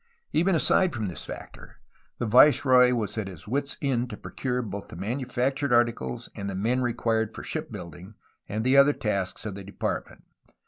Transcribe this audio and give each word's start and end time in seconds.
But, 0.33 0.39
even 0.39 0.55
aside 0.55 0.95
from 0.95 1.09
this 1.09 1.27
factor, 1.27 1.79
the 2.17 2.25
viceroy 2.25 2.91
was 2.93 3.15
at 3.19 3.27
his 3.27 3.47
wit's 3.47 3.77
end 3.83 4.09
to 4.09 4.17
procure 4.17 4.63
both 4.63 4.87
the 4.87 4.95
manufactured 4.95 5.71
articles 5.71 6.27
and 6.33 6.49
the 6.49 6.55
men 6.55 6.81
required 6.81 7.35
for 7.35 7.43
shipbuilding 7.43 8.15
and 8.49 8.63
the 8.65 8.77
other 8.77 8.93
tasks 8.93 9.45
of 9.45 9.53
the 9.53 9.63
Depart 9.63 10.09
ment. 10.09 10.23